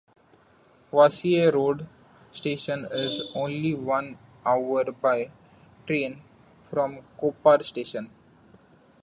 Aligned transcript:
Vasai 0.91 1.53
Road 1.53 1.85
station 2.31 2.87
is 2.91 3.21
only 3.35 3.75
one 3.75 4.17
hour 4.43 4.83
by 4.85 5.29
train 5.85 6.23
from 6.63 7.01
Kopar 7.19 7.61
station. 7.63 8.09